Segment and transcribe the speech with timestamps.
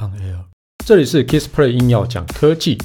[0.00, 0.46] On Air，
[0.86, 2.78] 这里是 Kissplay 硬要讲科技，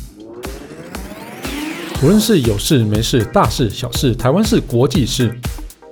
[2.03, 5.33] 无论是有事没事、大事小事、台湾事、国际事，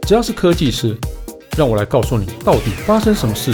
[0.02, 0.98] 只要是科技事，
[1.58, 3.54] 让我来告诉你到底发生什么事。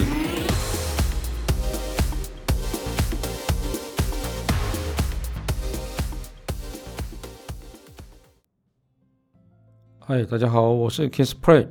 [10.00, 11.68] 嗨，大家好，我是 Kissplay。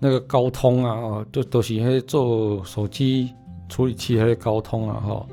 [0.00, 3.32] 那个高通啊，都都是做手机。
[3.68, 5.26] 处理器还是高通啊，哈，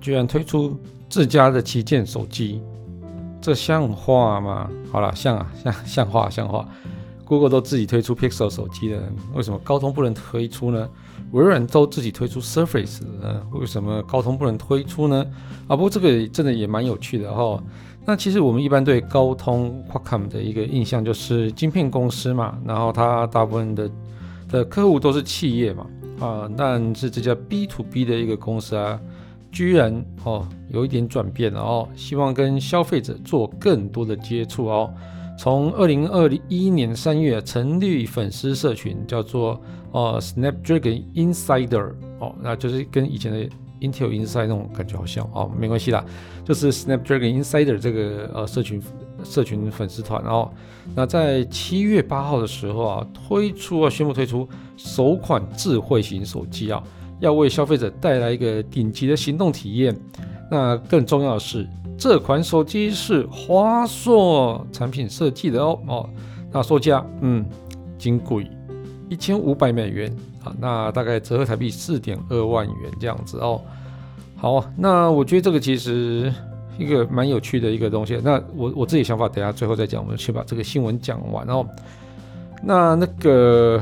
[0.00, 2.60] 居然推出自家的旗舰手机，
[3.40, 4.70] 这像话吗？
[4.90, 6.68] 好了，像啊，像 像话像话。
[7.24, 9.00] Google 都自己推出 Pixel 手机了，
[9.34, 10.88] 为什么高通不能推出呢？
[11.30, 15.24] 微软都自己推出 Surface 了，为什么高通不能推出呢？
[15.68, 17.62] 啊，不过这个真的也蛮有趣的哈。
[18.04, 23.88] 那其实我们一般对高通 Qualcomm 的一个印象就是晶片公司嘛，然后它大部分的
[24.48, 25.86] 的客户都是企业嘛。
[26.20, 29.00] 啊，但是这家 B to B 的一个公司啊，
[29.50, 34.92] 居然哦有一点转变了哦，希望跟消费者做更多的接触哦。
[35.38, 39.58] 从二零二一年三月成立粉丝社群，叫做
[39.90, 43.48] 哦 Snapdragon Insider 哦，那就是跟以前的
[43.80, 46.04] Intel Inside 那种感觉好像哦，没关系啦，
[46.44, 48.82] 就是 Snapdragon Insider 这个呃社群。
[49.22, 50.50] 社群粉丝团哦，
[50.94, 56.82] 那在七月八号的时候啊，推出啊，宣布推出首款智慧型手机啊，
[57.20, 59.94] 要为消费者带来一个顶级的行动体验。
[60.50, 66.10] 那更重要的是，这款手机是华硕产品设计的哦哦，
[66.50, 67.44] 那售价嗯，
[67.98, 68.50] 金贵
[69.10, 70.10] 一千五百美元
[70.44, 73.60] 啊，那大概折合台币四点二万元这样子哦。
[74.36, 76.32] 好，那我觉得这个其实。
[76.78, 80.02] 一个蛮有趣的一个东西，那我我自己想法，等下最后再讲。
[80.02, 81.66] 我们先把这个新闻讲完哦。
[82.62, 83.78] 那那个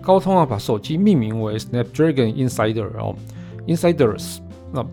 [0.00, 3.16] 高通啊，把手机命名为 Snapdragon Insider 哦
[3.66, 4.38] ，Insiders。
[4.72, 4.86] 那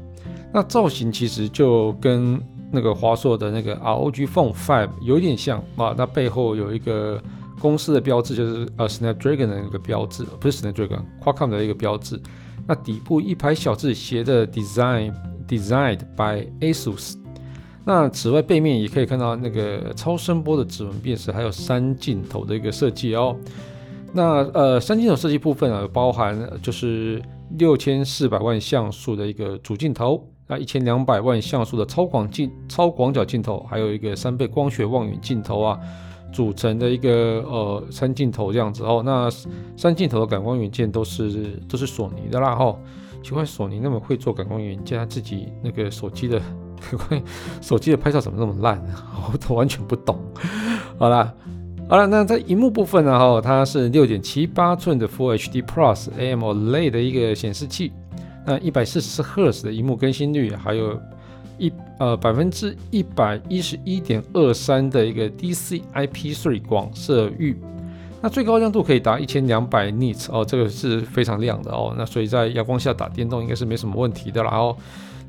[0.52, 2.41] 那造型其实就跟
[2.72, 5.94] 那个华硕的那个 ROG Phone 5有点像啊。
[5.95, 7.22] 那背后有一个
[7.59, 12.19] 公司的标志，就是呃 Snapdragon 的那个标志，不是 Snapdragon，Qualcomm 的一个标志。
[12.67, 15.13] 那底部一排小字写的 Design
[15.47, 17.16] Designed by ASUS。
[17.85, 23.35] 那此外，背面也可以看到那个超声波的指纹辨识，还有三镜头的一个设计哦。
[24.13, 27.22] 那呃，三镜头设计部分啊，包含就是
[27.57, 35.78] 六千四百万像素的一个主镜头，那一千两百万像素的超广镜、超广角镜头，还有一个三倍光学望远镜头啊，
[36.33, 39.01] 组成的一个呃三镜头这样子哦。
[39.05, 39.29] 那
[39.77, 42.75] 三镜头的感光元件都是都是索尼的啦哈。
[43.23, 46.41] 奇怪，索尼那么会做感光元件，他自己那个手机的。
[47.61, 48.77] 手机的拍照怎么那么烂？
[49.31, 50.19] 我都完全不懂。
[50.97, 51.33] 好啦，
[51.88, 53.17] 好了，那在荧幕部分呢？
[53.17, 57.93] 哈，它是六点七八寸的 Full HD Plus AMOLED 的一个显示器，
[58.45, 60.99] 那一百四十赫兹的荧幕更新率，还有
[61.57, 67.57] 一呃百分之一百一十一点二三的一个 DCI-P3 广色域，
[68.21, 71.93] 那最高亮度可以达一千两百 nits 哦，这个是非常亮的哦。
[71.97, 74.75] 那所以在阳光下打电动应该是没什么问题的啦哦。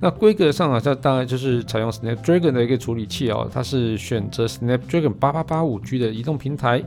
[0.00, 6.82] 那规格上啊，它当然就是采用 Snapdragon 的一个处理器哦，它是选择 Snapdragon 八八八五 G 的移动平台。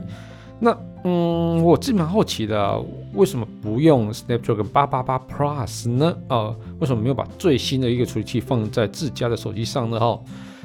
[0.60, 2.76] 那嗯，我自己蛮好奇的啊，
[3.14, 6.16] 为什么不用 Snapdragon 八八八 Plus 呢？
[6.28, 9.98] 啊，为什么没有把最新的一个处理器放在自家的手机上呢？
[10.00, 10.20] 哈，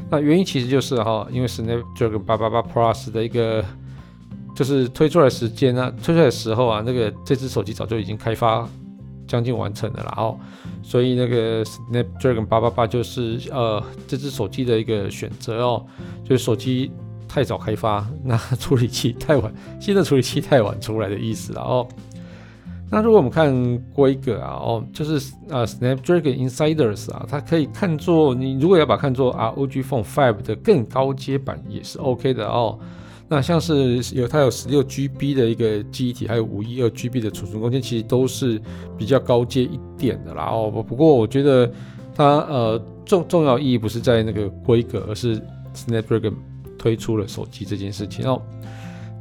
[0.10, 3.64] 那原因其实就是哈，因为 Snapdragon 八八八 Plus 的一个
[4.56, 8.68] 就是推出来时间呢，推出来的时候啊，那个这只手机早就已经开发。
[9.26, 10.38] 将近完成的了哦，
[10.84, 15.84] 所以那个 Snapdragon 八八八就是呃这只手机的一个选择哦，
[16.26, 16.92] 就是手机
[17.34, 21.88] 太早开发， 那处理器太晚，新的处理器太晚出来的意思了哦。
[22.92, 23.52] 那如果我们看
[23.92, 32.78] 规格啊哦，就是呃 Snapdragon Insiders 啊，它可以看作你如果要把它看作 ROG Phone Five 的更高阶版也是 OK 的哦。
[33.28, 38.62] 那像是有它有十六 GB 的一个记忆体，还有五一二 GB 的储存空间，其实都是
[38.96, 40.52] 比较高阶一点的啦。
[40.52, 41.72] 哦，不过我觉得
[42.14, 45.42] 它呃重重要意义不是在那个规格，而是
[45.74, 46.36] Snapdragon
[46.84, 48.42] 推出了手机这件事情哦。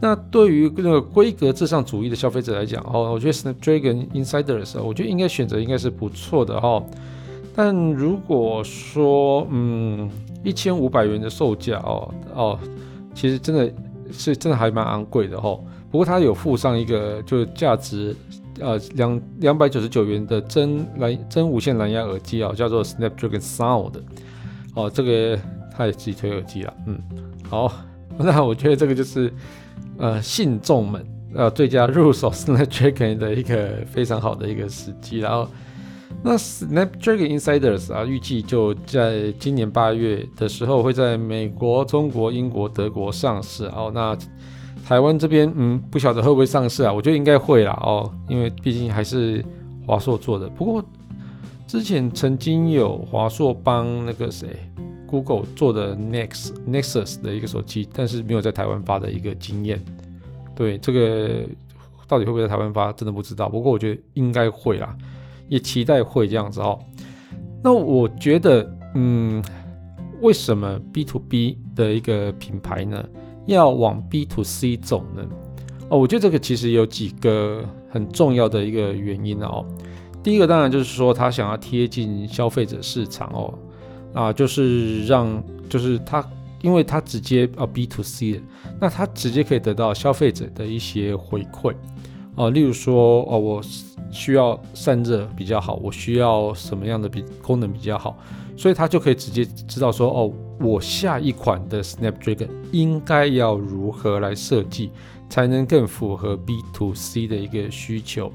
[0.00, 6.82] 那对于那个规格至上主义的消费者来讲哦，我觉得 Snapdragon Insider 的时候我觉得应该选择应该是不错的哈。
[7.54, 10.10] 但如果说嗯
[10.42, 12.58] 一千五百元的售价哦哦，
[13.14, 13.72] 其实真的。
[14.14, 15.58] 是真的还蛮昂贵的哈，
[15.90, 18.14] 不过它有附上一个就是价值
[18.60, 23.92] 呃两两百九十九元的真蓝真无线蓝牙耳机啊，叫做 Snapdragon Sound
[24.74, 25.38] 哦，这个
[25.74, 27.00] 它也自己推耳机了，嗯，
[27.52, 27.70] 好，
[28.16, 29.31] 那我觉得这个就是
[29.99, 35.46] 呃信众们呃最佳入手 Snapdragon 的一个非常好的一个时机，然后
[36.22, 43.93] 那 Snapdragon Insiders 啊，预计就在今年八月的时候会在美国、中国、英国、德国上市哦。
[43.94, 44.16] 那
[44.82, 46.90] 台湾这边，嗯，不晓得会不会上市啊？
[46.90, 49.44] 我觉得应该会啦哦，因为毕竟还是
[49.87, 50.48] 华硕做的。
[50.48, 50.82] 不过
[51.66, 54.48] 之前曾经有华硕帮那个谁
[55.12, 59.78] Google 做的 Nex Nexus 的一个手机，但是没有在台湾发的一个经验。
[60.56, 61.46] 对，这个
[62.08, 63.46] 到底会不会在台湾发，真的不知道。
[63.46, 64.96] 不过我觉得应该会啦。
[65.48, 66.78] 也期待会这样子哦。
[67.62, 69.44] 那我觉得，嗯，
[70.22, 73.06] 为什么 B to B 的一个品牌呢，
[73.44, 75.22] 要往 B to C 走呢？
[75.90, 79.62] 哦，我觉得这个其实有几个很重要的一个原因哦。
[80.22, 83.52] 第一个当然就是说，他想要贴近消费者市场哦，
[84.12, 86.24] 啊，就是让，就是他，
[86.60, 88.40] 因为他直接啊 B to C 的，
[88.80, 91.74] 那他直接可以得到消费者的一些回馈。
[92.34, 93.62] 啊，例如说，哦，我
[94.10, 98.16] 需要散热比较好，我需要什么样的比功能比较好，
[98.56, 104.90] 所以他就可以直接知道说，哦，我下一款的 Snapdragon 应该要如何来设计，
[105.28, 108.32] 才能更符合 B to C 的一个需求。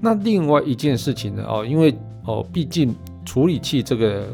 [0.00, 1.94] 那另外一件事情呢，哦，因为
[2.24, 2.92] 哦，毕竟
[3.24, 4.26] 处理器这个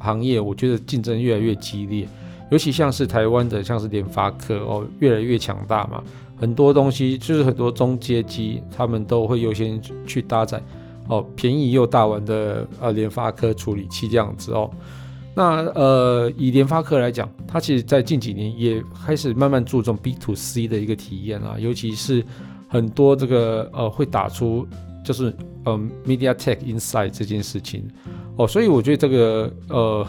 [0.00, 2.08] 行业，我觉得竞争越来越激烈，
[2.50, 6.02] 尤其像是台湾的，像是联发科哦，越来越强大嘛。
[6.36, 10.60] 很多东西就是很多中阶机，他们都会优先去搭载
[11.06, 14.70] 哦，便宜又大碗的呃联发科处理器这样子哦。
[15.34, 22.24] 那呃以联发科来讲，它其实在近几年也开始慢慢注重 B to C 的一个体验啊，尤其是
[22.66, 24.66] 很多这个呃会打出
[25.04, 25.32] 就是
[25.64, 27.86] 呃 MediaTek Inside 这件事情
[28.36, 30.06] 哦，所以我觉得这个呃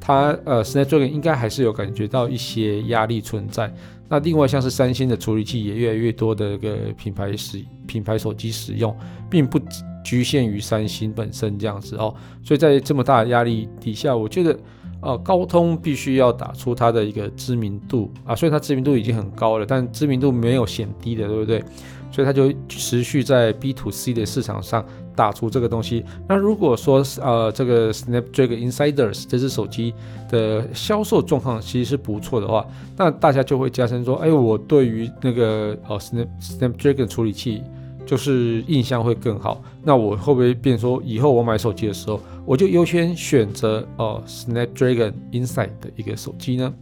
[0.00, 3.72] 它呃 Snapdragon 应该还是有感觉到一些压力存在。
[4.08, 8.94] 那另外像是三星的处理器也越来越多的一个品牌使品牌手机使用，
[9.30, 9.58] 并不
[10.04, 12.14] 局限于三星本身这样子哦。
[12.42, 14.56] 所以在这么大的压力底下，我觉得
[15.04, 21.62] 呃高通必须要打出它的一个知名度啊，所以它知名度已经很高了，但知名度没有显低的，对不对？
[22.10, 24.84] 所以它就持续在 B to C 的市场上。
[25.16, 29.94] 打出这个东西，那如果说呃这个 Snapdragon Insiders 这支手机
[30.28, 32.66] 的销售状况其实是不错的话，
[32.96, 37.62] 那大家就会加深说，哎，我对于那个呃 Snap Snapdragon 处理器
[38.06, 39.62] 就是印象会更好。
[39.82, 46.72] 那我会不会变说以后我买手机的时候，我就优先选择哦 Snapdragon Inside 的一个手机呢？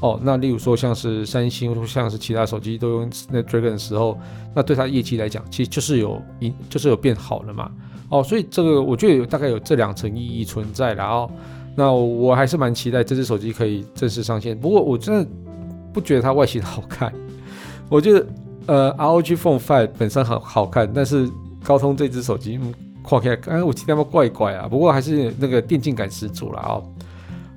[0.00, 4.18] 哦，那例如说像是三星或像是其他手机都用 Snapdragon 的时候，
[4.54, 7.70] 那对它业绩来讲，其实就是有一就是有变好了嘛。
[8.08, 10.94] 哦，所以这个我觉得有大概有这两层意义存在。
[10.94, 11.30] 然后，
[11.76, 14.58] 那我还是蛮期待这只手机可以正式上线。
[14.58, 15.30] 不过我真的
[15.92, 17.12] 不觉得它外形好看，
[17.90, 18.26] 我觉得
[18.70, 21.28] 呃 ROG Phone Five 本身很好看，但是
[21.64, 22.72] 高通这只手机嗯，
[23.04, 24.68] 看起来哎我听他们怪怪啊。
[24.68, 26.84] 不过还是那个电竞感十足了哦。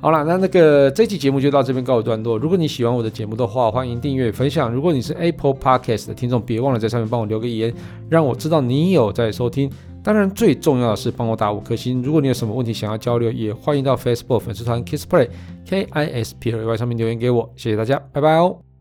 [0.02, 2.38] 好了，那那个这期节目就到这边告一段落。
[2.38, 4.70] 如果你喜欢我的节目的话，欢迎订阅分享。
[4.70, 7.72] 如果你是 Apple Podcast 的听众，别忘了在上面帮我留个言，
[8.10, 9.72] 让我知道你有在收听。
[10.04, 12.02] 当然，最重要的是帮我打五颗星。
[12.04, 15.30] 如果你有什么问题想要交流，也欢迎到 Facebook 粉丝团 KissPlay
[15.66, 17.50] K I S P L Y 上面留言给我。
[17.56, 18.73] 谢谢大家，拜拜哦。